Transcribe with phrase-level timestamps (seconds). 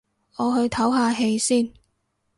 [0.39, 1.73] 我去唞下氣先